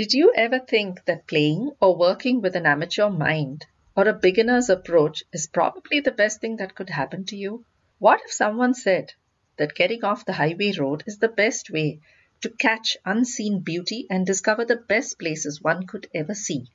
[0.00, 4.70] Did you ever think that playing or working with an amateur mind or a beginner's
[4.70, 7.66] approach is probably the best thing that could happen to you?
[7.98, 9.12] What if someone said
[9.58, 12.00] that getting off the highway road is the best way
[12.40, 16.68] to catch unseen beauty and discover the best places one could ever see?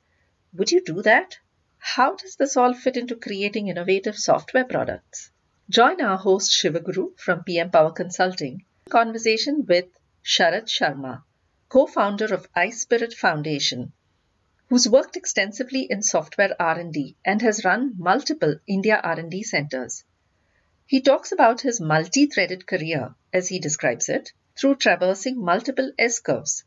[0.52, 1.36] Would you do that?
[1.78, 5.32] How does this all fit into creating innovative software products?
[5.68, 9.86] Join our host Shivaguru from PM Power Consulting conversation with
[10.24, 11.24] Sharad Sharma,
[11.68, 13.92] co-founder of iSPIRT Foundation,
[14.68, 20.04] who's worked extensively in software R&D and has run multiple India R&D centers.
[20.86, 26.64] He talks about his multi-threaded career, as he describes it, through traversing multiple S-curves.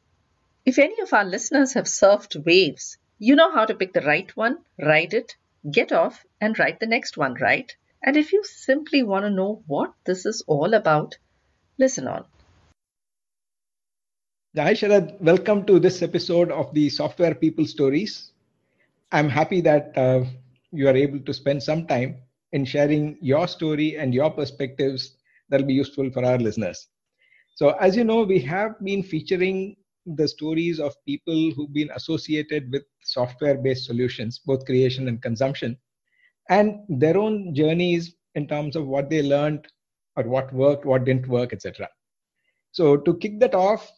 [0.65, 4.35] If any of our listeners have surfed waves, you know how to pick the right
[4.35, 5.35] one, ride it,
[5.69, 7.73] get off, and ride the next one, right?
[8.03, 11.17] And if you simply want to know what this is all about,
[11.77, 12.25] listen on.
[14.57, 15.19] Hi, Sharad.
[15.21, 18.31] Welcome to this episode of the Software People Stories.
[19.11, 20.25] I'm happy that uh,
[20.71, 22.17] you are able to spend some time
[22.51, 25.17] in sharing your story and your perspectives
[25.49, 26.87] that will be useful for our listeners.
[27.55, 32.71] So, as you know, we have been featuring the stories of people who've been associated
[32.71, 35.77] with software based solutions, both creation and consumption,
[36.49, 39.67] and their own journeys in terms of what they learned
[40.17, 41.89] or what worked, what didn't work, etc.
[42.71, 43.91] So, to kick that off,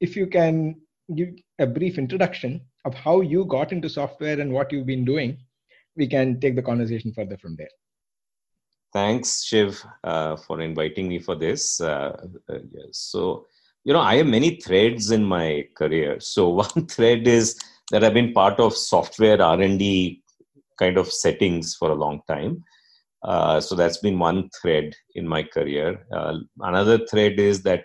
[0.00, 0.76] if you can
[1.14, 5.38] give a brief introduction of how you got into software and what you've been doing,
[5.96, 7.68] we can take the conversation further from there.
[8.92, 11.80] Thanks, Shiv, uh, for inviting me for this.
[11.80, 12.16] Uh,
[12.48, 12.58] uh,
[12.92, 13.46] so,
[13.84, 16.20] you know, I have many threads in my career.
[16.20, 17.58] So, one thread is
[17.90, 20.22] that I've been part of software R&D
[20.78, 22.64] kind of settings for a long time.
[23.22, 26.06] Uh, so that's been one thread in my career.
[26.12, 27.84] Uh, another thread is that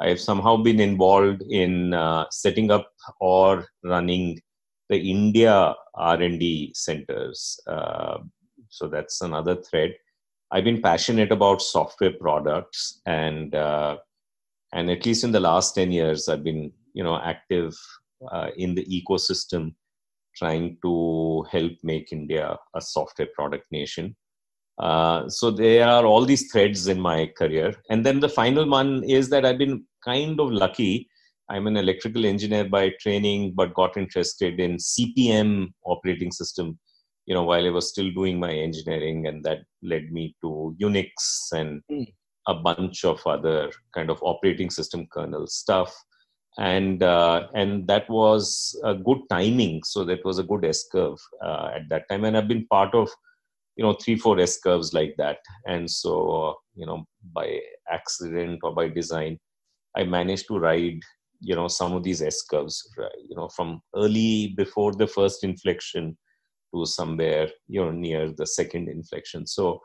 [0.00, 4.40] I've somehow been involved in uh, setting up or running
[4.88, 7.58] the India R&D centers.
[7.66, 8.18] Uh,
[8.68, 9.94] so that's another thread.
[10.50, 13.96] I've been passionate about software products, and uh,
[14.72, 17.74] and at least in the last ten years, I've been you know active
[18.30, 19.74] uh, in the ecosystem,
[20.36, 24.14] trying to help make India a software product nation.
[24.78, 27.74] Uh, so there are all these threads in my career.
[27.88, 31.08] And then the final one is that i've been kind of lucky.
[31.48, 36.78] I'm an electrical engineer by training but got interested in cp/m operating system
[37.26, 41.08] you know while i was still doing my engineering and that led me to unix
[41.52, 42.06] and mm.
[42.48, 45.94] a bunch of other kind of operating system kernel stuff.
[46.58, 49.82] And uh, and that was a good timing.
[49.84, 52.24] So that was a good s curve uh, at that time.
[52.24, 53.10] And i've been part of
[53.76, 55.38] you know three four s curves like that.
[55.66, 57.60] And so you know by
[57.90, 59.38] accident or by design
[59.96, 61.00] i managed to ride
[61.40, 62.88] you know some of these s curves
[63.28, 66.16] you know from early before the first inflection
[66.74, 69.46] to somewhere you know near the second inflection.
[69.46, 69.80] So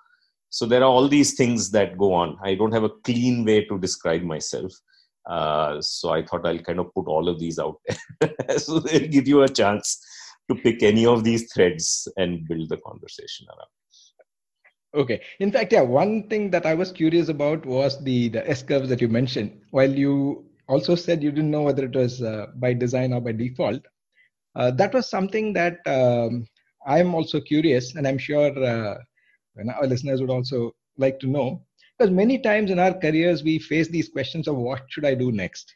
[0.50, 2.38] so there are all these things that go on.
[2.44, 4.74] I don't have a clean way to describe myself.
[5.30, 8.34] Uh, so i thought i'll kind of put all of these out there.
[8.58, 10.04] So they'll give you a chance
[10.50, 13.70] to pick any of these threads and build the conversation around
[14.94, 15.22] Okay.
[15.40, 18.90] In fact, yeah, one thing that I was curious about was the the S curves
[18.90, 19.62] that you mentioned.
[19.72, 23.32] While you also said you didn't know whether it was uh, by design or by
[23.32, 23.82] default,
[24.56, 26.46] uh, that was something that um,
[26.86, 28.98] I'm also curious, and I'm sure uh,
[29.76, 31.64] our listeners would also like to know.
[31.98, 35.32] Because many times in our careers, we face these questions of what should I do
[35.32, 35.74] next?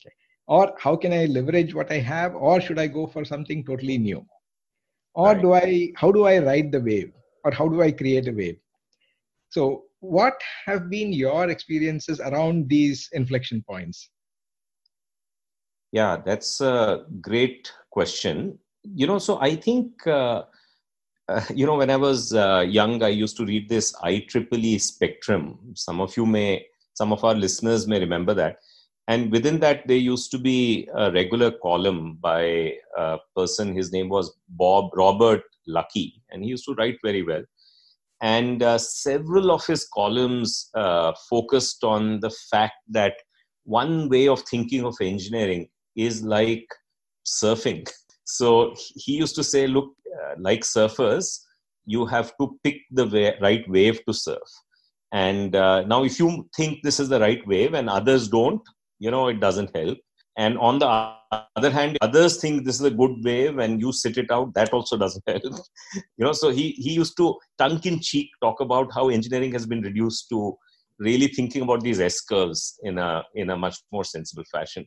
[0.00, 0.14] Okay.
[0.48, 2.34] Or how can I leverage what I have?
[2.34, 4.26] Or should I go for something totally new?
[5.14, 5.42] Or right.
[5.42, 7.12] do I, how do I ride the wave?
[7.44, 8.58] Or how do I create a wave?
[9.50, 10.34] So, what
[10.66, 14.10] have been your experiences around these inflection points?
[15.92, 18.58] Yeah, that's a great question.
[18.82, 20.44] You know, so I think, uh,
[21.28, 25.58] uh, you know, when I was uh, young, I used to read this IEEE spectrum.
[25.74, 28.56] Some of you may, some of our listeners may remember that.
[29.08, 33.74] And within that, there used to be a regular column by a person.
[33.76, 37.44] His name was Bob Robert Lucky, and he used to write very well.
[38.22, 43.14] and uh, several of his columns uh, focused on the fact that
[43.64, 46.66] one way of thinking of engineering is like
[47.26, 47.88] surfing.
[48.24, 51.40] So he used to say, look, uh, like surfers,
[51.84, 54.48] you have to pick the way, right wave to surf.
[55.12, 58.62] And uh, now, if you think this is the right wave and others don't,
[58.98, 59.98] you know, it doesn't help.
[60.36, 60.86] And on the
[61.56, 64.72] other hand, others think this is a good wave and you sit it out, that
[64.72, 65.42] also doesn't help.
[65.94, 69.66] you know, so he, he used to tongue in cheek talk about how engineering has
[69.66, 70.56] been reduced to
[70.98, 74.86] really thinking about these S curves in a, in a much more sensible fashion.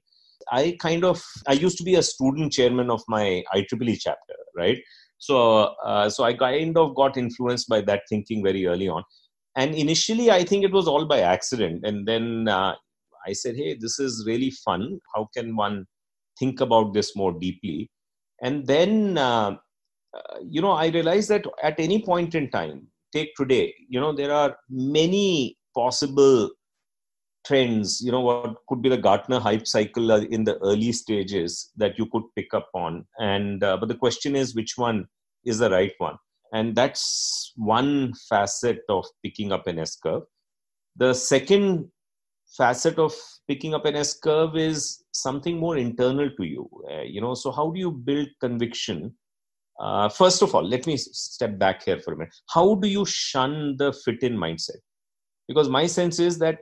[0.51, 4.77] I kind of, I used to be a student chairman of my IEEE chapter, right?
[5.17, 9.03] So, uh, so I kind of got influenced by that thinking very early on.
[9.55, 11.85] And initially, I think it was all by accident.
[11.85, 12.75] And then uh,
[13.27, 14.99] I said, hey, this is really fun.
[15.13, 15.85] How can one
[16.39, 17.89] think about this more deeply?
[18.41, 19.55] And then, uh,
[20.15, 24.13] uh, you know, I realized that at any point in time, take today, you know,
[24.13, 26.51] there are many possible
[27.45, 31.71] trends, you know, what could be the Gartner hype cycle uh, in the early stages
[31.77, 33.05] that you could pick up on.
[33.19, 35.05] And, uh, but the question is, which one
[35.45, 36.17] is the right one?
[36.53, 40.23] And that's one facet of picking up an S curve.
[40.95, 41.89] The second
[42.57, 43.13] facet of
[43.47, 46.69] picking up an S curve is something more internal to you.
[46.91, 49.13] Uh, you know, so how do you build conviction?
[49.79, 52.33] Uh, first of all, let me step back here for a minute.
[52.49, 54.79] How do you shun the fit in mindset?
[55.47, 56.59] Because my sense is that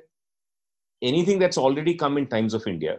[1.01, 2.97] anything that's already come in times of India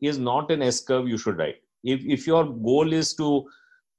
[0.00, 1.56] is not an S curve you should ride.
[1.84, 3.48] If, if your goal is to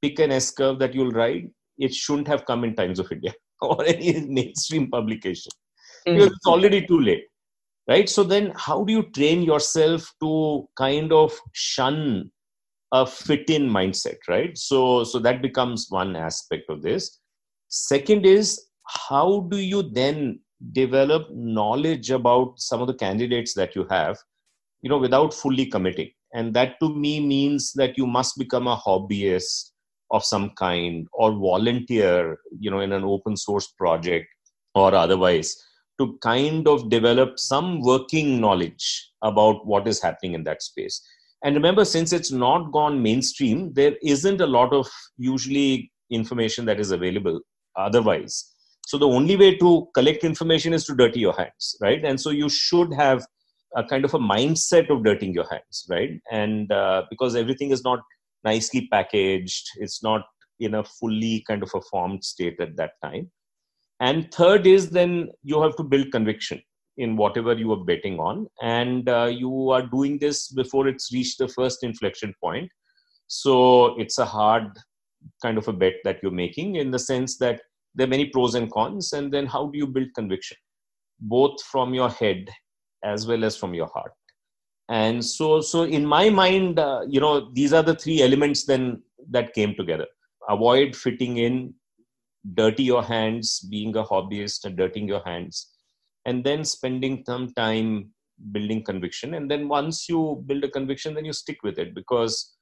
[0.01, 3.33] pick an S curve that you'll ride, it shouldn't have come in times of India
[3.61, 5.51] or any mainstream publication
[6.07, 6.15] mm.
[6.15, 7.23] because it's already too late
[7.89, 8.07] right?
[8.07, 12.31] So then how do you train yourself to kind of shun
[12.91, 14.57] a fit in mindset right?
[14.57, 17.19] So so that becomes one aspect of this.
[17.67, 18.67] Second is
[19.09, 20.39] how do you then
[20.73, 24.17] develop knowledge about some of the candidates that you have
[24.81, 26.11] you know without fully committing?
[26.33, 29.71] And that to me means that you must become a hobbyist
[30.11, 34.27] of some kind or volunteer you know in an open source project
[34.75, 35.55] or otherwise
[35.99, 41.01] to kind of develop some working knowledge about what is happening in that space.
[41.43, 44.87] And remember, since it's not gone mainstream, there isn't a lot of
[45.17, 47.39] usually information that is available
[47.77, 48.53] otherwise.
[48.87, 52.03] So the only way to collect information is to dirty your hands, right?
[52.03, 53.25] And so you should have
[53.75, 56.19] a kind of a mindset of dirtying your hands, right?
[56.31, 57.99] And uh, because everything is not
[58.43, 60.23] nicely packaged, it's not
[60.59, 63.29] in a fully kind of a formed state at that time
[63.99, 66.61] and third is then you have to build conviction
[66.97, 68.47] in whatever you are betting on.
[68.61, 72.69] And uh, you are doing this before it's reached the first inflection point.
[73.27, 74.67] So it's a hard
[75.41, 77.61] kind of a bet that you're making in the sense that
[77.95, 79.13] there are many pros and cons.
[79.13, 80.57] And then how do you build conviction?
[81.19, 82.49] Both from your head
[83.03, 84.11] as well as from your heart.
[84.89, 89.03] And so so in my mind uh, you know these are the three elements then
[89.29, 90.07] that came together.
[90.49, 91.73] Avoid fitting in
[92.55, 95.71] dirty your hands, being a hobbyist and dirtying your hands,
[96.25, 98.11] and then spending some time
[98.51, 99.33] building conviction.
[99.33, 102.55] And then once you build a conviction, then you stick with it because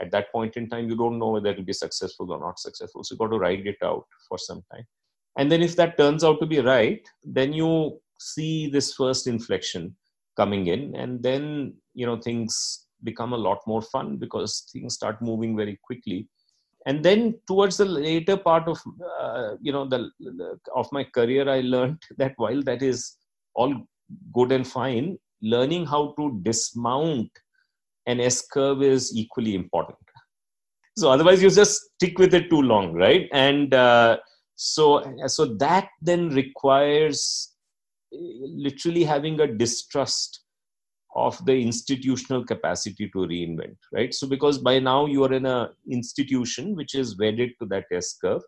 [0.00, 3.04] at that point in time, you don't know whether it'll be successful or not successful.
[3.04, 4.84] So you got to ride it out for some time.
[5.38, 9.96] And then if that turns out to be right, then you see this first inflection
[10.36, 15.20] coming in, and then you know things become a lot more fun because things start
[15.20, 16.28] moving very quickly
[16.86, 18.80] and then towards the later part of
[19.20, 23.16] uh, you know the, the, of my career i learned that while that is
[23.54, 23.74] all
[24.32, 27.30] good and fine learning how to dismount
[28.06, 29.98] an s curve is equally important.
[30.96, 33.28] So otherwise you just stick with it too long right?
[33.32, 34.18] And uh,
[34.54, 37.54] so so that then requires
[38.12, 40.40] literally having a distrust
[41.14, 44.14] of the institutional capacity to reinvent right?
[44.14, 48.16] So because by now you are in a institution which is wedded to that s
[48.20, 48.42] curve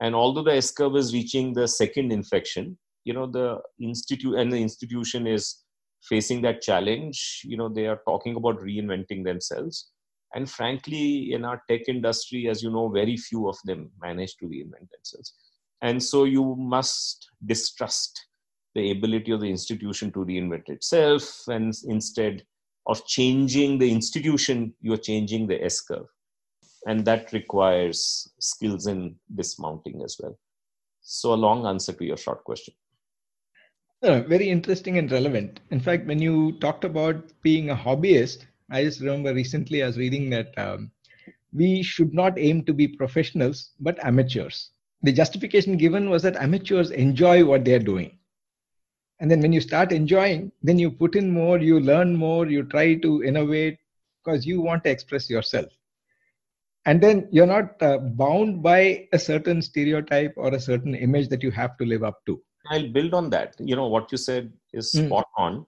[0.00, 4.52] and although the s curve is reaching the second inflection you know the institute and
[4.52, 5.62] the institution is
[6.02, 9.88] facing that challenge you know they are talking about reinventing themselves.
[10.34, 14.46] And frankly in our tech industry as you know very few of them manage to
[14.46, 15.34] reinvent themselves.
[15.82, 18.26] And so you must distrust
[18.76, 22.44] the ability of the institution to reinvent itself and instead
[22.86, 26.06] of changing the institution you are changing the s curve
[26.86, 28.00] and that requires
[28.38, 30.38] skills in dismounting as well.
[31.00, 32.74] So a long answer to your short question.
[34.02, 35.60] Uh, very interesting and relevant.
[35.70, 39.96] In fact when you talked about being a hobbyist i just remember recently i was
[39.96, 40.90] reading that um,
[41.52, 44.70] we should not aim to be professionals but amateurs.
[45.02, 48.15] The justification given was that amateurs enjoy what they're doing.
[49.20, 52.64] And then when you start enjoying, then you put in more, you learn more, you
[52.64, 53.78] try to innovate
[54.24, 55.66] because you want to express yourself.
[56.84, 61.42] And then you're not uh, bound by a certain stereotype or a certain image that
[61.42, 62.40] you have to live up to.
[62.70, 63.54] I'll build on that.
[63.58, 65.06] You know, what you said is mm.
[65.06, 65.66] spot on.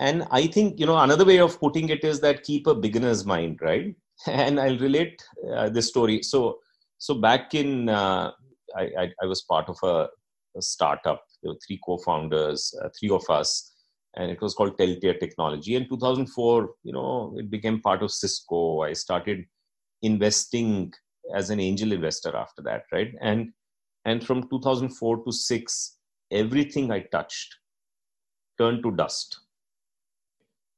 [0.00, 3.24] And I think, you know, another way of putting it is that keep a beginner's
[3.24, 3.94] mind, right?
[4.26, 5.22] And I'll relate
[5.54, 6.22] uh, this story.
[6.22, 6.58] So,
[6.98, 8.32] so back in, uh,
[8.76, 10.08] I, I, I, was part of a,
[10.56, 11.24] a startup.
[11.42, 13.72] There were three co-founders, uh, three of us,
[14.16, 15.74] and it was called Teltier Technology.
[15.74, 18.82] In 2004, you know, it became part of Cisco.
[18.82, 19.44] I started
[20.02, 20.92] investing
[21.34, 23.14] as an angel investor after that, right?
[23.20, 23.52] And
[24.04, 25.98] and from 2004 to six,
[26.30, 27.54] everything I touched
[28.58, 29.38] turned to dust.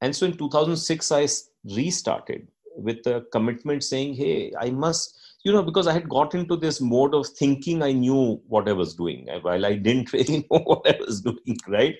[0.01, 1.27] And so in 2006, I
[1.75, 6.57] restarted with a commitment saying, hey, I must, you know, because I had got into
[6.57, 10.59] this mode of thinking I knew what I was doing while I didn't really know
[10.59, 11.95] what I was doing, right?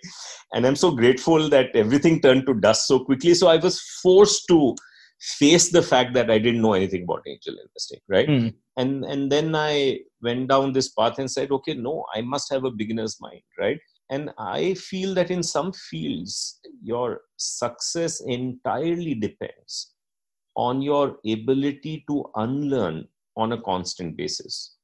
[0.53, 3.35] And I'm so grateful that everything turned to dust so quickly.
[3.35, 4.75] So I was forced to
[5.19, 8.27] face the fact that I didn't know anything about angel investing, right?
[8.27, 8.55] Mm.
[8.77, 12.65] And and then I went down this path and said, okay, no, I must have
[12.65, 13.79] a beginner's mind, right?
[14.09, 19.93] And I feel that in some fields, your success entirely depends
[20.55, 23.07] on your ability to unlearn
[23.38, 24.75] on a constant basis.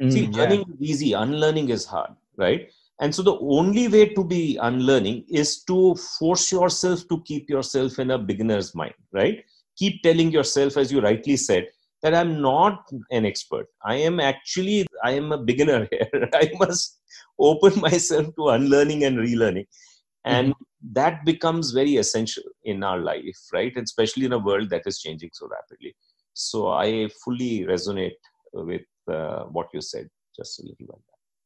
[0.00, 0.36] Mm, See, yeah.
[0.36, 2.70] learning is easy, unlearning is hard, right?
[3.00, 7.98] And so the only way to be unlearning is to force yourself to keep yourself
[7.98, 9.44] in a beginner's mind, right?
[9.76, 11.68] Keep telling yourself, as you rightly said,
[12.02, 13.66] that I'm not an expert.
[13.84, 16.28] I am actually, I am a beginner here.
[16.32, 16.98] I must
[17.38, 19.66] open myself to unlearning and relearning.
[20.24, 20.92] And mm-hmm.
[20.92, 23.76] that becomes very essential in our life, right?
[23.76, 25.94] Especially in a world that is changing so rapidly.
[26.36, 28.20] So I fully resonate
[28.52, 31.00] with uh, what you said just a little back.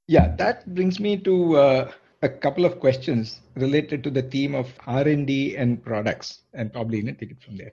[0.08, 1.92] Yeah, that brings me to uh,
[2.22, 7.04] a couple of questions related to the theme of R&D and products, and probably you
[7.04, 7.72] know, take it from there.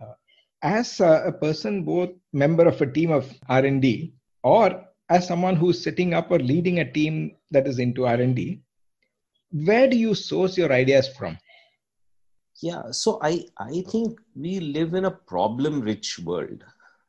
[0.00, 0.14] Uh,
[0.62, 4.12] as a, a person, both member of a team of R&D
[4.42, 8.60] or as someone who's setting up or leading a team that is into R&D,
[9.52, 11.38] where do you source your ideas from?
[12.62, 16.62] Yeah, so I I think we live in a problem-rich world,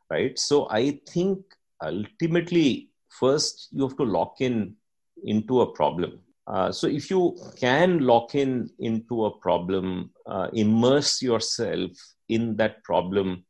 [0.09, 0.37] right?
[0.39, 1.39] So I think
[1.81, 4.75] ultimately first you have to lock in
[5.23, 6.19] into a problem.
[6.47, 11.91] Uh, so if you can lock in into a problem, uh, immerse yourself
[12.29, 13.45] in that problem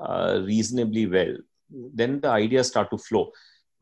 [0.00, 1.36] uh, reasonably well,
[1.94, 3.30] then the ideas start to flow.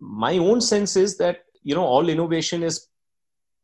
[0.00, 2.87] My own sense is that you know all innovation is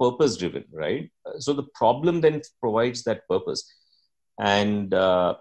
[0.01, 1.11] purpose driven, right?
[1.39, 3.65] So the problem then provides that purpose,
[4.41, 5.35] and uh,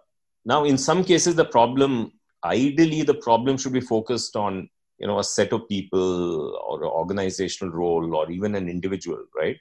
[0.46, 2.12] now in some cases the problem
[2.46, 4.70] ideally the problem should be focused on
[5.00, 9.58] you know a set of people or an organizational role or even an individual right?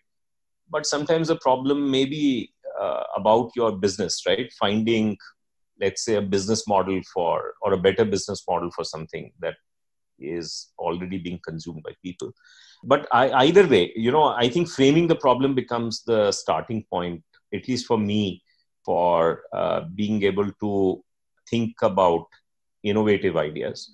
[0.70, 4.52] But sometimes the problem may be uh, about your business right?
[4.58, 5.16] Finding
[5.80, 9.54] let's say a business model for or a better business model for something that
[10.22, 12.32] is already being consumed by people
[12.84, 17.22] but I, either way you know i think framing the problem becomes the starting point
[17.54, 18.42] at least for me
[18.84, 21.02] for uh, being able to
[21.48, 22.26] think about
[22.82, 23.90] innovative ideas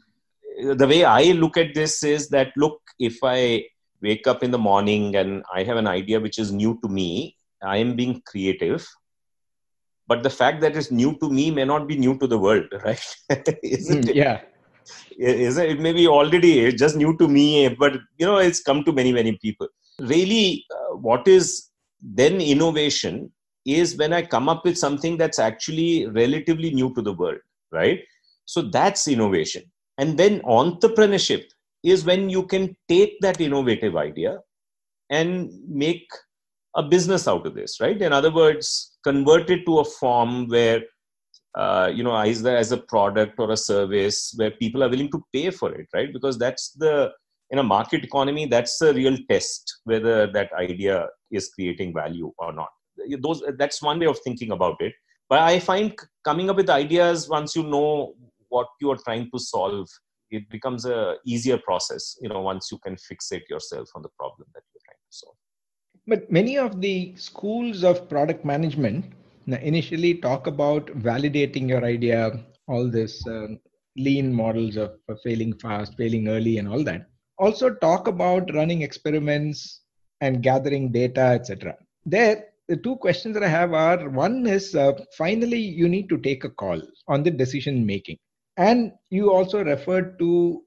[0.59, 3.65] the way I look at this is that look, if I
[4.03, 7.37] wake up in the morning and I have an idea which is new to me,
[7.63, 8.87] I am being creative.
[10.07, 12.67] But the fact that it's new to me may not be new to the world,
[12.85, 13.17] right?
[13.31, 14.49] Mm, it?
[15.19, 18.85] Is it, it may be already just new to me, but you know, it's come
[18.85, 19.69] to many, many people.
[20.01, 23.33] Really, uh, what is then innovation
[23.65, 27.41] is when I come up with something that's actually relatively new to the world,
[27.73, 28.01] right?
[28.45, 29.65] So that's innovation
[29.99, 31.45] and then entrepreneurship
[31.83, 34.39] is when you can take that innovative idea
[35.11, 36.09] and make
[36.77, 38.01] a business out of this, right?
[38.01, 40.83] In other words, convert it to a form where,
[41.55, 45.23] uh, you know, either as a product or a service where people are willing to
[45.33, 46.13] pay for it, right?
[46.13, 47.11] Because that's the,
[47.51, 52.53] in a market economy, that's a real test whether that idea is creating value or
[52.53, 52.69] not.
[53.21, 54.93] Those, that's one way of thinking about it.
[55.29, 58.15] But I find coming up with ideas once you know
[58.49, 59.89] what you are trying to solve
[60.31, 64.47] it becomes a easier process you know once you can fixate yourself on the problem
[64.55, 65.37] that you're trying to solve
[66.07, 69.05] but many of the schools of product management
[69.57, 72.33] initially talk about validating your idea
[72.67, 73.49] all this uh,
[73.97, 77.07] lean models of, of failing fast failing early and all that
[77.39, 79.83] also talk about running experiments
[80.21, 81.75] and gathering data etc
[82.05, 86.19] there the two questions that i have are one is uh, finally you need to
[86.19, 88.19] take a call on the decision making
[88.59, 90.63] and you also referred to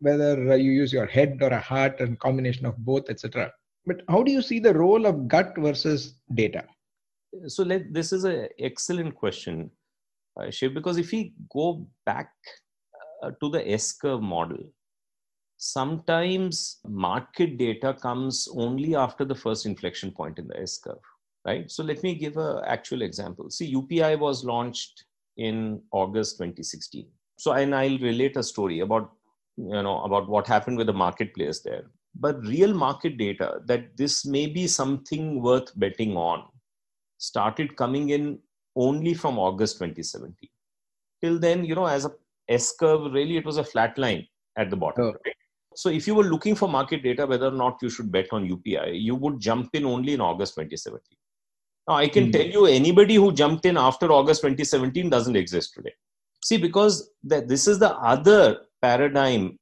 [0.00, 3.52] whether uh, you use your head or a heart and combination of both, etc.
[3.86, 6.64] But how do you see the role of gut versus data?
[7.46, 9.70] So let, this is an excellent question,
[10.40, 12.32] uh, Shiv, because if we go back
[13.22, 14.58] uh, to the S-curve model,
[15.58, 20.98] sometimes market data comes only after the first inflection point in the S curve,
[21.44, 21.70] right?
[21.70, 23.50] So let me give an actual example.
[23.50, 25.04] See, UPI was launched
[25.36, 27.06] in August 2016.
[27.36, 29.12] So, and I'll relate a story about,
[29.56, 31.84] you know, about what happened with the marketplace there.
[32.14, 36.44] But real market data that this may be something worth betting on
[37.18, 38.38] started coming in
[38.76, 40.48] only from August 2017.
[41.22, 42.12] Till then, you know, as a
[42.48, 45.04] S curve, really it was a flat line at the bottom.
[45.04, 45.12] Oh.
[45.24, 45.34] Right?
[45.74, 48.48] So if you were looking for market data, whether or not you should bet on
[48.48, 51.16] UPI, you would jump in only in August 2017.
[51.88, 52.32] Now, I can mm.
[52.32, 55.92] tell you anybody who jumped in after August 2017 doesn't exist today.
[56.44, 59.58] See, because that this is the other paradigm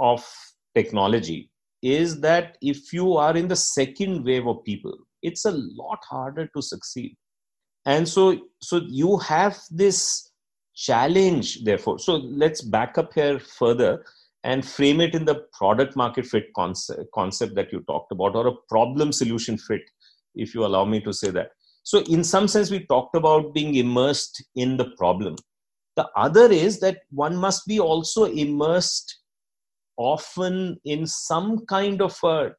[0.00, 0.26] of
[0.74, 1.50] technology
[1.82, 6.48] is that if you are in the second wave of people, it's a lot harder
[6.54, 7.16] to succeed.
[7.86, 10.30] And so, so you have this
[10.74, 11.98] challenge, therefore.
[11.98, 14.04] So let's back up here further
[14.44, 18.48] and frame it in the product market fit concept, concept that you talked about or
[18.48, 19.82] a problem solution fit
[20.34, 21.50] if you allow me to say that
[21.84, 25.36] so in some sense we talked about being immersed in the problem
[25.96, 29.20] the other is that one must be also immersed
[29.96, 32.50] often in some kind of a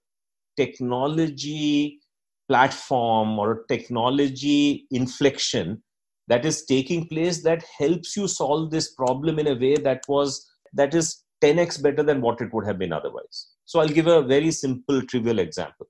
[0.55, 1.99] technology
[2.47, 5.81] platform or technology inflection
[6.27, 10.49] that is taking place that helps you solve this problem in a way that was
[10.73, 13.47] that is 10x better than what it would have been otherwise.
[13.65, 15.87] So I'll give a very simple, trivial example.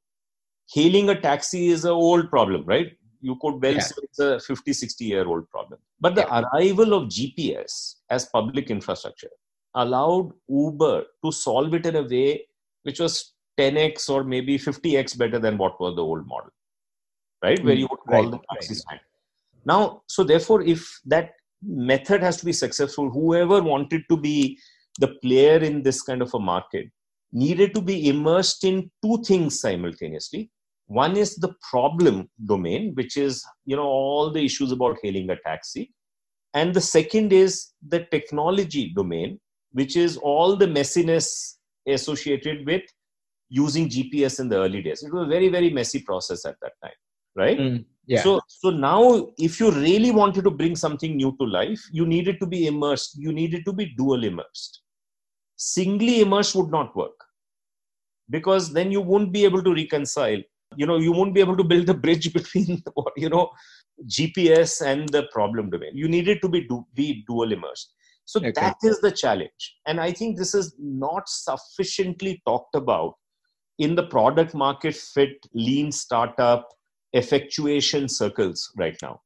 [0.73, 2.91] Hailing a taxi is an old problem, right?
[3.21, 3.79] You could well yeah.
[3.79, 5.79] say it's a 50, 60 year old problem.
[5.99, 6.41] But the yeah.
[6.41, 9.29] arrival of GPS as public infrastructure
[9.75, 12.45] allowed Uber to solve it in a way
[12.83, 16.51] which was 10x or maybe 50x better than what was the old model,
[17.43, 17.63] right?
[17.63, 18.99] Where you would call right, the taxi stand.
[19.65, 24.59] Now, so therefore, if that method has to be successful, whoever wanted to be
[24.99, 26.87] the player in this kind of a market
[27.31, 30.51] needed to be immersed in two things simultaneously
[30.87, 35.35] one is the problem domain which is you know all the issues about hailing a
[35.37, 35.91] taxi
[36.53, 39.39] and the second is the technology domain
[39.71, 41.55] which is all the messiness
[41.87, 42.83] associated with
[43.61, 45.03] using gps in the early days.
[45.03, 46.99] It was a very very messy process at that time
[47.35, 47.57] right?
[47.57, 48.21] Mm, yeah.
[48.21, 52.39] so so now if you really wanted to bring something new to life you needed
[52.39, 54.81] to be immersed you needed to be dual immersed.
[55.55, 57.17] Singly immersed would not work.
[58.29, 60.41] Because then you won't be able to reconcile
[60.75, 62.81] you know you won't be able to build a bridge between
[63.15, 63.49] you know
[64.07, 65.91] gps and the problem domain.
[65.93, 67.93] You needed to be du- be dual immersed.
[68.25, 68.53] So okay.
[68.55, 69.75] that is the challenge.
[69.85, 73.15] And i think this is not sufficiently talked about
[73.79, 76.69] in the product market fit lean startup
[77.13, 79.19] effectuation circles right now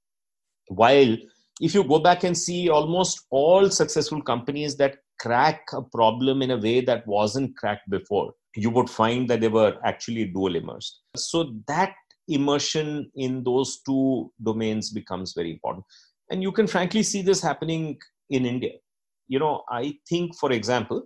[0.69, 1.15] while
[1.61, 6.51] if you go back and see almost all successful companies that crack a problem in
[6.51, 11.01] a way that wasn't cracked before, you would find that they were actually dual immersed.
[11.15, 11.93] So that
[12.27, 15.85] immersion in those two domains becomes very important.
[16.29, 17.97] And you can frankly see this happening
[18.29, 18.73] in India.
[19.27, 21.03] You know, I think, for example,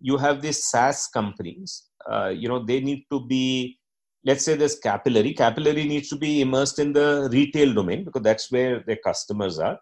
[0.00, 3.78] you have these SaaS companies, uh, you know, they need to be,
[4.24, 5.34] let's say there's Capillary.
[5.34, 9.78] Capillary needs to be immersed in the retail domain because that's where their customers are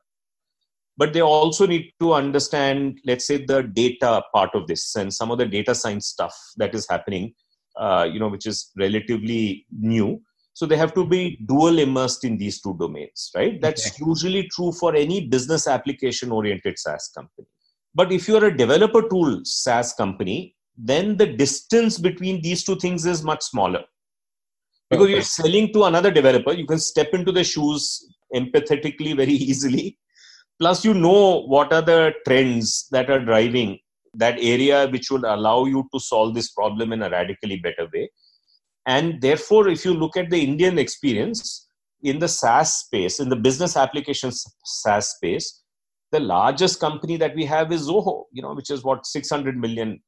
[0.98, 5.30] but they also need to understand let's say the data part of this and some
[5.30, 7.32] of the data science stuff that is happening
[7.76, 10.20] uh, you know which is relatively new
[10.52, 14.04] so they have to be dual immersed in these two domains right that's okay.
[14.06, 17.46] usually true for any business application oriented saas company
[17.98, 20.38] but if you're a developer tool saas company
[20.78, 23.84] then the distance between these two things is much smaller.
[24.90, 25.12] Because okay.
[25.14, 29.98] you're selling to another developer you can step into the shoes empathetically very easily.
[30.60, 33.78] Plus you know what are the trends that are driving
[34.14, 38.10] that area which would allow you to solve this problem in a radically better way.
[38.86, 41.68] And therefore if you look at the indian experience
[42.02, 45.62] in the saas space in the business applications saas space
[46.12, 50.00] the largest company that we have is zoho you know which is what 600 million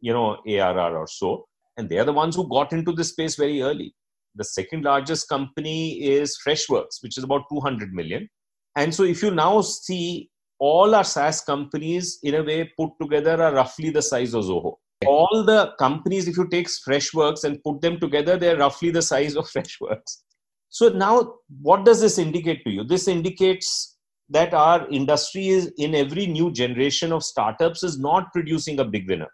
[0.00, 3.36] you know arr or so and they are the ones who got into this space
[3.36, 3.94] very early
[4.36, 8.28] the second largest company is freshworks which is about 200 million
[8.76, 13.42] and so if you now see all our SaaS companies in a way put together
[13.42, 14.74] are roughly the size of Zoho.
[15.06, 19.36] All the companies, if you take Freshworks and put them together, they're roughly the size
[19.36, 20.22] of Freshworks.
[20.70, 22.84] So now, what does this indicate to you?
[22.84, 23.93] This indicates
[24.30, 29.08] that our industry is in every new generation of startups is not producing a big
[29.08, 29.28] winner.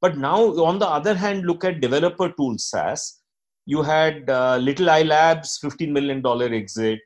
[0.00, 3.20] But now, on the other hand, look at developer tools SaaS.
[3.66, 6.98] You had uh, Little Eye Labs, $15 million exit.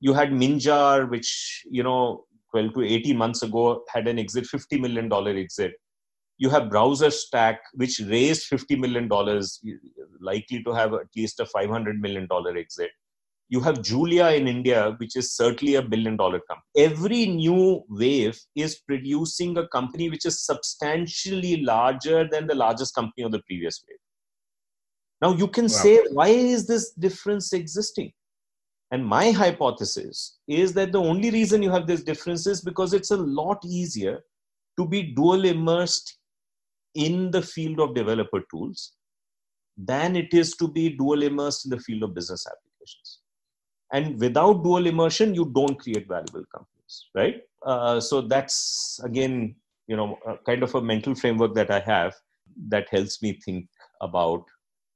[0.00, 4.80] You had Minjar, which, you know, 12 to 18 months ago had an exit, $50
[4.80, 5.72] million exit.
[6.38, 9.08] You have Browser Stack, which raised $50 million,
[10.20, 12.90] likely to have at least a $500 million exit
[13.50, 16.70] you have Julia in India, which is certainly a billion dollar company.
[16.76, 23.24] Every new wave is producing a company which is substantially larger than the largest company
[23.24, 23.98] of the previous wave.
[25.20, 25.68] Now you can wow.
[25.68, 28.12] say, why is this difference existing?
[28.92, 33.10] And my hypothesis is that the only reason you have this difference is because it's
[33.10, 34.20] a lot easier
[34.78, 36.18] to be dual immersed
[36.94, 38.92] in the field of developer tools
[39.76, 43.19] than it is to be dual immersed in the field of business applications
[43.92, 47.42] and without dual immersion you don't create valuable companies right?
[47.64, 49.54] Uh, so that's again
[49.86, 52.14] you know kind of a mental framework that i have
[52.68, 53.68] that helps me think
[54.00, 54.44] about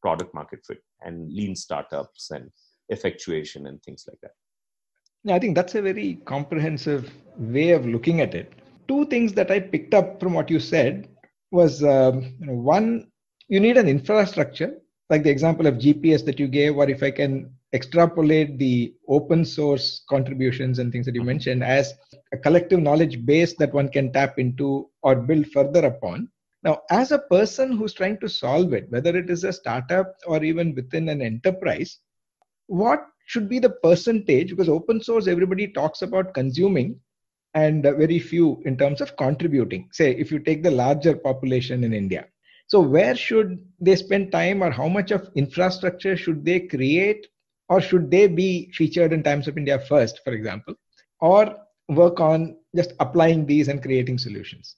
[0.02, 2.50] product market fit and lean startups and
[2.88, 4.32] effectuation and things like that.
[5.24, 8.52] Yeah i think that's a very comprehensive way of looking at it.
[8.86, 11.08] Two things that i picked up from what you said
[11.50, 12.88] was um, you know, one
[13.48, 14.72] you need an infrastructure
[15.10, 19.44] like the example of gps that you gave or if i can extrapolate the open
[19.44, 21.28] source contributions and things that you mm-hmm.
[21.28, 21.92] mentioned as
[22.32, 26.28] a collective knowledge base that one can tap into or build further upon.
[26.62, 30.42] Now, as a person who's trying to solve it, whether it is a startup or
[30.42, 31.98] even within an enterprise,
[32.68, 34.50] what should be the percentage?
[34.50, 36.98] Because open source, everybody talks about consuming
[37.54, 39.88] and very few in terms of contributing.
[39.92, 42.26] Say, if you take the larger population in India.
[42.66, 47.26] So, where should they spend time or how much of infrastructure should they create
[47.68, 50.74] or should they be featured in Times of India first, for example,
[51.20, 51.56] or
[51.88, 54.76] work on just applying these and creating solutions?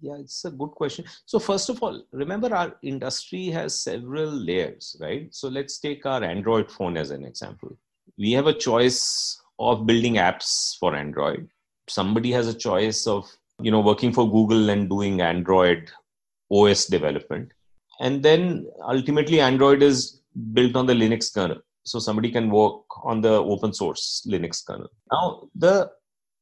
[0.00, 1.04] Yeah, it's a good question.
[1.26, 5.28] So, first of all, remember our industry has several layers, right?
[5.34, 7.76] So, let's take our Android phone as an example.
[8.16, 11.50] We have a choice of building apps for Android.
[11.86, 15.90] Somebody has a choice of, you know, working for Google and doing Android
[16.50, 17.52] OS development.
[18.00, 20.22] And then ultimately, Android is
[20.54, 21.60] built on the Linux kernel
[21.90, 24.90] so somebody can work on the open source linux kernel.
[25.12, 25.90] Now the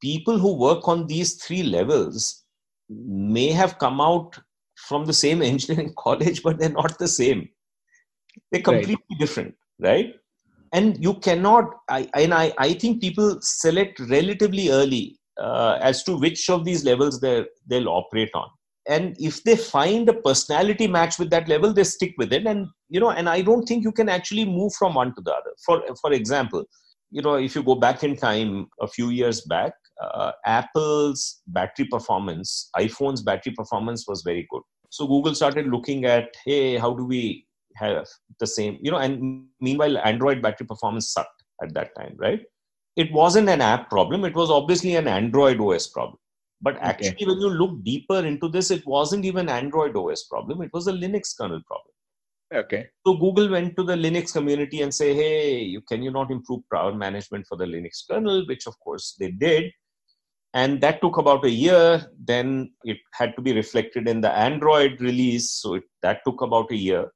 [0.02, 2.44] people who work on these three levels
[2.90, 4.38] may have come out
[4.88, 7.48] from the same engineering college but they're not the same.
[8.52, 9.20] They're completely right.
[9.20, 10.14] different right?
[10.72, 16.16] And you cannot I, and I, I think people select relatively early uh, as to
[16.16, 18.48] which of these levels they they'll operate on.
[18.86, 22.68] And if they find a personality match with that level they stick with it and
[22.88, 25.52] you know and i don't think you can actually move from one to the other.
[25.64, 26.64] For for example
[27.10, 29.72] you know if you go back in time a few years back
[30.02, 34.62] uh, apple's battery performance iphone's battery performance was very good.
[34.90, 37.46] So google started looking at hey how do we
[37.76, 38.06] have
[38.40, 42.42] the same you know and meanwhile android battery performance sucked at that time right?
[42.96, 44.24] It wasn't an app problem.
[44.24, 46.18] It was obviously an android os problem.
[46.60, 47.26] But actually, okay.
[47.26, 50.92] when you look deeper into this, it wasn't even Android OS problem; it was a
[50.92, 51.92] Linux kernel problem.
[52.54, 52.88] Okay.
[53.06, 56.62] So Google went to the Linux community and say, "Hey, you, can you not improve
[56.72, 59.70] power management for the Linux kernel?" Which of course they did,
[60.54, 62.10] and that took about a year.
[62.24, 66.70] Then it had to be reflected in the Android release, so it, that took about
[66.70, 67.12] a year,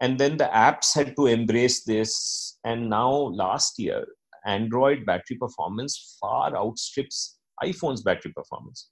[0.00, 2.58] and then the apps had to embrace this.
[2.64, 4.06] And now, last year,
[4.46, 8.88] Android battery performance far outstrips iPhone's battery performance.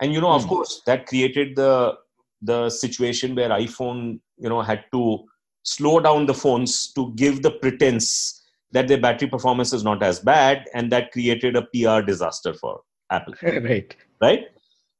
[0.00, 0.48] And you know, of hmm.
[0.48, 1.94] course, that created the
[2.42, 5.24] the situation where iPhone, you know, had to
[5.62, 10.20] slow down the phones to give the pretense that their battery performance is not as
[10.20, 13.34] bad, and that created a PR disaster for Apple.
[13.42, 13.94] right.
[14.20, 14.44] Right.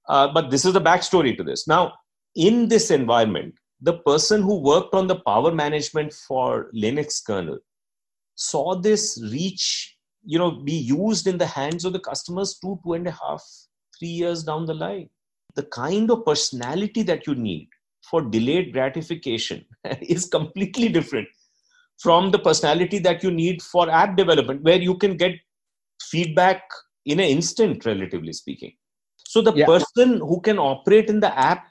[0.08, 1.66] Uh, but this is the backstory to this.
[1.66, 1.94] Now,
[2.34, 7.58] in this environment, the person who worked on the power management for Linux kernel
[8.36, 9.96] saw this reach
[10.26, 13.42] you know be used in the hands of the customers two two and a half
[13.98, 15.08] three years down the line
[15.56, 17.68] the kind of personality that you need
[18.08, 19.64] for delayed gratification
[20.00, 21.26] is completely different
[21.98, 25.32] from the personality that you need for app development where you can get
[26.00, 26.62] feedback
[27.06, 28.72] in an instant relatively speaking
[29.26, 29.66] so the yeah.
[29.66, 31.66] person who can operate in the app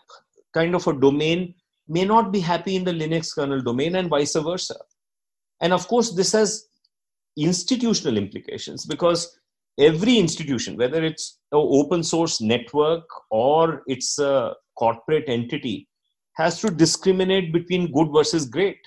[0.53, 1.53] kind of a domain
[1.87, 4.75] may not be happy in the linux kernel domain and vice versa
[5.61, 6.67] and of course this has
[7.37, 9.37] institutional implications because
[9.79, 15.87] every institution, whether it's an open source network or it's a corporate entity,
[16.35, 18.77] has to discriminate between good versus great.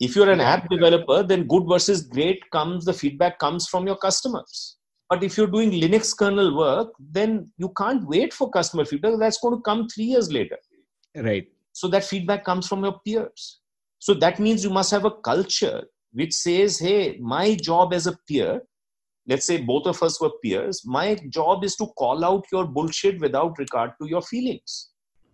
[0.00, 3.96] If you're an app developer, then good versus great comes, the feedback comes from your
[3.96, 4.76] customers.
[5.08, 9.14] But if you're doing Linux kernel work, then you can't wait for customer feedback.
[9.18, 10.56] That's going to come three years later.
[11.14, 11.46] Right.
[11.72, 13.60] So that feedback comes from your peers.
[13.98, 18.16] So that means you must have a culture which says, hey, my job as a
[18.28, 18.62] peer,
[19.26, 23.20] let's say both of us were peers, my job is to call out your bullshit
[23.20, 24.90] without regard to your feelings.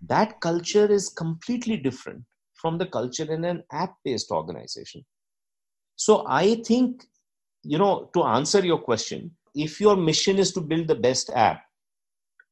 [0.06, 2.24] That culture is completely different
[2.54, 5.04] from the culture in an app based organization.
[5.96, 7.04] So I think,
[7.62, 11.62] you know, to answer your question, if your mission is to build the best app,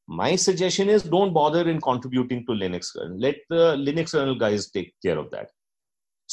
[0.09, 4.71] my suggestion is don't bother in contributing to linux kernel let the linux kernel guys
[4.71, 5.51] take care of that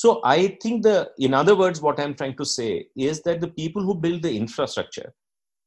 [0.03, 2.71] so i think the in other words what i'm trying to say
[3.11, 5.09] is that the people who build the infrastructure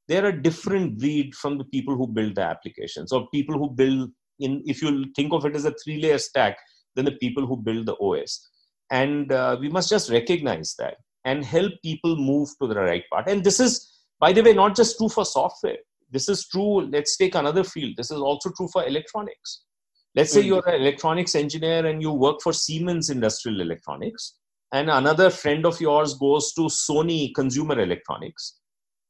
[0.07, 4.09] they're a different breed from the people who build the applications or people who build
[4.39, 6.57] in if you think of it as a three layer stack
[6.95, 8.39] than the people who build the os
[8.91, 13.29] and uh, we must just recognize that and help people move to the right part.
[13.29, 13.87] And this is
[14.19, 15.77] by the way not just true for software.
[16.11, 17.95] This is true let's take another field.
[17.97, 19.63] This is also true for electronics
[20.15, 20.47] let's say mm-hmm.
[20.49, 24.35] you're an electronics engineer and you work for siemens industrial electronics
[24.71, 28.59] and another friend of yours goes to sony consumer electronics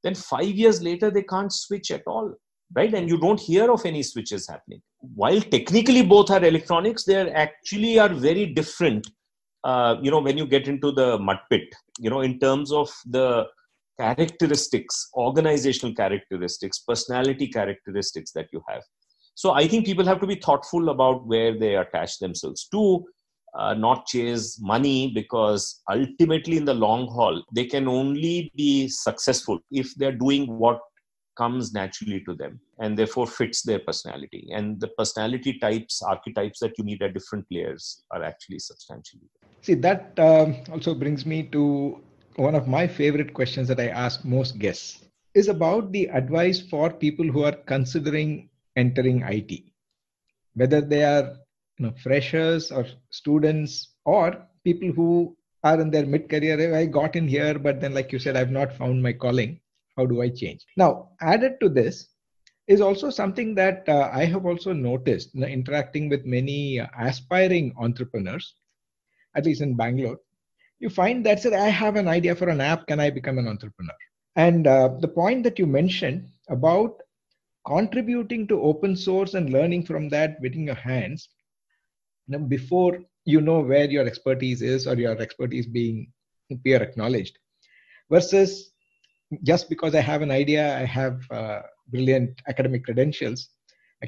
[0.03, 2.33] then 5 years later they can't switch at all
[2.75, 7.17] right and you don't hear of any switches happening while technically both are electronics they
[7.31, 9.07] actually are very different
[9.63, 12.89] uh, you know when you get into the mud pit you know in terms of
[13.05, 13.45] the
[13.99, 18.81] characteristics, organizational characteristics, personality characteristics that you have.
[19.41, 22.67] So I think people have to be thoughtful about where they attach themselves.
[22.73, 23.05] To,
[23.55, 29.59] uh, not chase money because ultimately in the long haul they can only be successful
[29.71, 30.79] if they're doing what
[31.35, 34.47] comes naturally to them and therefore fits their personality.
[34.53, 39.29] And the personality types archetypes that you need at different layers are actually substantially
[39.61, 42.01] see that um, also brings me to
[42.35, 46.91] one of my favorite questions that I ask most guests is about the advice for
[46.91, 48.49] people who are considering
[48.79, 49.51] entering IT,
[50.55, 51.27] whether they are
[51.77, 54.25] you know, freshers or students or
[54.63, 56.75] people who are in their mid career.
[56.75, 59.59] I got in here, but then, like you said, I've not found my calling.
[59.97, 60.65] How do I change?
[60.77, 62.07] Now, added to this
[62.67, 67.73] is also something that uh, I have also noticed you know, interacting with many aspiring
[67.77, 68.53] entrepreneurs,
[69.35, 70.19] at least in Bangalore,
[70.79, 72.87] you find that said, I have an idea for an app.
[72.87, 73.95] Can I become an entrepreneur?
[74.35, 77.01] And uh, the point that you mentioned about
[77.69, 81.29] contributing to open source and learning from that within your hands
[82.27, 86.11] you know, before you know where your expertise is or your expertise being
[86.63, 87.37] peer acknowledged
[88.09, 88.71] versus
[89.43, 93.49] just because I have an idea, I have uh, brilliant academic credentials,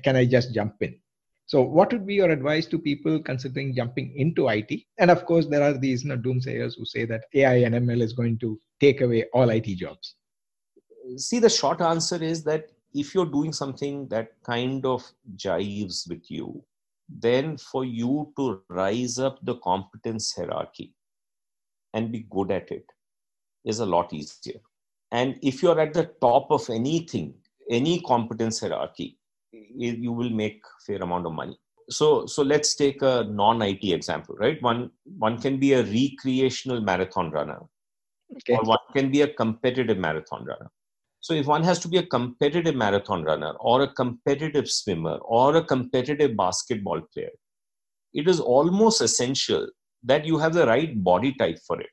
[0.04, 0.98] can I just jump in?
[1.46, 4.72] So, what would be your advice to people considering jumping into IT?
[5.00, 8.02] And of course, there are these you know, doomsayers who say that AI and ML
[8.02, 10.16] is going to take away all IT jobs.
[11.18, 15.04] See, the short answer is that if you're doing something that kind of
[15.36, 16.64] jives with you,
[17.10, 20.94] then for you to rise up the competence hierarchy
[21.94, 22.86] and be good at it
[23.66, 24.60] is a lot easier.
[25.12, 27.34] And if you're at the top of anything,
[27.70, 29.18] any competence hierarchy,
[29.52, 31.58] you will make fair amount of money
[31.92, 36.82] so so let's take a non it example right one one can be a recreational
[36.82, 37.60] marathon runner
[38.38, 38.56] okay.
[38.56, 40.70] or one can be a competitive marathon runner
[41.22, 45.56] so if one has to be a competitive marathon runner or a competitive swimmer or
[45.56, 47.36] a competitive basketball player
[48.14, 49.68] it is almost essential
[50.04, 51.90] that you have the right body type for it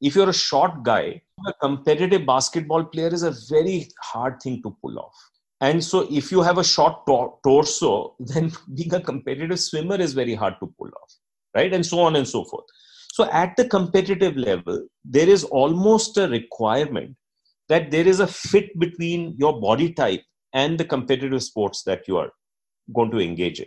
[0.00, 4.76] if you're a short guy a competitive basketball player is a very hard thing to
[4.82, 5.26] pull off
[5.60, 10.12] and so, if you have a short tor- torso, then being a competitive swimmer is
[10.12, 11.14] very hard to pull off,
[11.54, 11.72] right?
[11.72, 12.66] And so on and so forth.
[13.12, 17.16] So, at the competitive level, there is almost a requirement
[17.68, 22.16] that there is a fit between your body type and the competitive sports that you
[22.16, 22.30] are
[22.94, 23.66] going to engage in.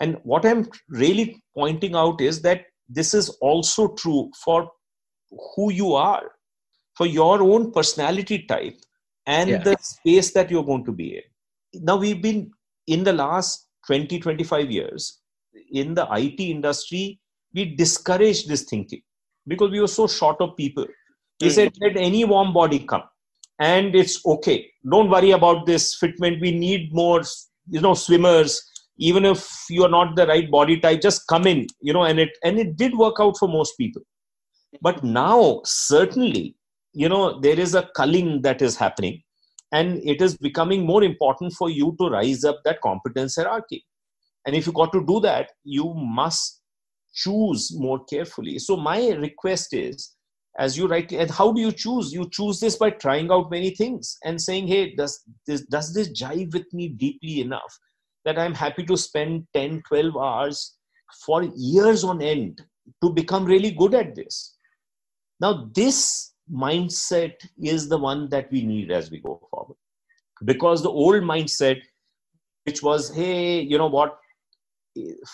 [0.00, 4.70] And what I'm really pointing out is that this is also true for
[5.54, 6.32] who you are,
[6.96, 8.76] for your own personality type
[9.26, 9.62] and yeah.
[9.62, 11.84] the space that you're going to be in.
[11.84, 12.50] Now, we've been
[12.86, 15.20] in the last 20, 25 years
[15.72, 17.20] in the IT industry,
[17.54, 19.02] we discouraged this thinking
[19.46, 20.86] because we were so short of people.
[21.40, 21.52] We mm.
[21.52, 23.02] said, let any warm body come
[23.60, 24.70] and it's okay.
[24.90, 26.40] Don't worry about this fitment.
[26.40, 27.22] We need more,
[27.68, 28.60] you know, swimmers.
[28.98, 32.30] Even if you're not the right body type, just come in, you know, and it
[32.44, 34.02] and it did work out for most people.
[34.82, 36.56] But now, certainly,
[36.92, 39.22] you know there is a culling that is happening
[39.72, 43.84] and it is becoming more important for you to rise up that competence hierarchy
[44.46, 46.60] and if you got to do that you must
[47.14, 50.16] choose more carefully so my request is
[50.58, 53.70] as you write and how do you choose you choose this by trying out many
[53.70, 57.78] things and saying hey does this does this jive with me deeply enough
[58.24, 60.76] that i'm happy to spend 10 12 hours
[61.24, 62.60] for years on end
[63.02, 64.56] to become really good at this.
[65.40, 69.76] Now, this mindset is the one that we need as we go forward.
[70.44, 71.80] Because the old mindset,
[72.64, 74.18] which was, hey, you know what,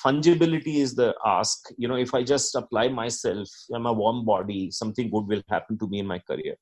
[0.04, 1.68] fungibility is the ask.
[1.76, 5.78] You know, if I just apply myself, I'm a warm body, something good will happen
[5.78, 6.56] to me in my career.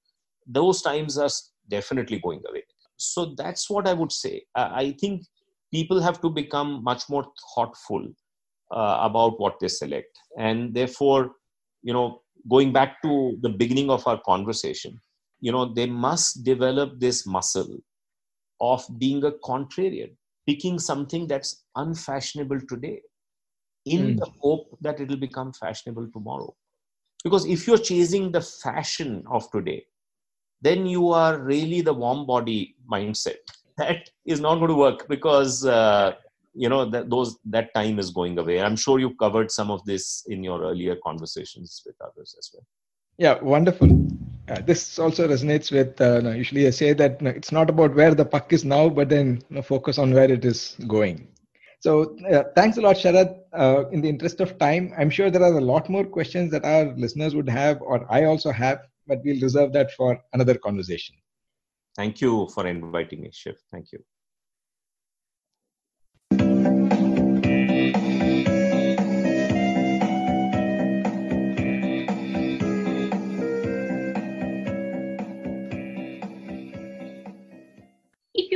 [0.47, 1.31] Those times are
[1.69, 2.65] definitely going away.
[2.97, 4.43] So that's what I would say.
[4.55, 5.23] I think
[5.73, 8.07] people have to become much more thoughtful
[8.71, 10.19] uh, about what they select.
[10.39, 11.33] And therefore,
[11.83, 15.01] you know, going back to the beginning of our conversation,
[15.41, 17.79] you know, they must develop this muscle
[18.61, 20.15] of being a contrarian,
[20.47, 23.01] picking something that's unfashionable today
[23.87, 24.19] in mm.
[24.19, 26.55] the hope that it will become fashionable tomorrow.
[27.23, 29.87] Because if you're chasing the fashion of today,
[30.61, 33.37] then you are really the warm body mindset.
[33.77, 36.13] That is not going to work because uh,
[36.55, 38.61] you know that those that time is going away.
[38.63, 42.65] I'm sure you covered some of this in your earlier conversations with others as well.
[43.19, 43.89] Yeah, wonderful.
[44.49, 48.25] Uh, this also resonates with uh, usually I say that it's not about where the
[48.25, 51.29] puck is now, but then you know, focus on where it is going.
[51.81, 53.39] So uh, thanks a lot, Sharad.
[53.53, 56.65] Uh, in the interest of time, I'm sure there are a lot more questions that
[56.65, 61.15] our listeners would have, or I also have, but we'll reserve that for another conversation.
[61.97, 63.57] Thank you for inviting me, Shiv.
[63.71, 64.01] Thank you.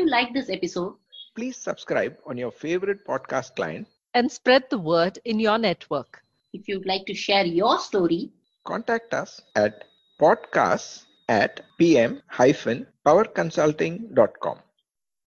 [0.09, 0.95] You like this episode,
[1.37, 6.23] please subscribe on your favorite podcast client and spread the word in your network.
[6.55, 8.31] If you'd like to share your story,
[8.65, 9.85] contact us at
[10.19, 14.59] podcasts at pm-powerconsulting.com.